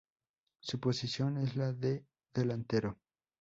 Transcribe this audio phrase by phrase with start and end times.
[0.61, 2.03] Su posición es la de
[2.33, 2.97] delantero.